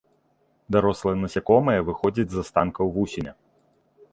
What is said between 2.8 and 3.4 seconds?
вусеня.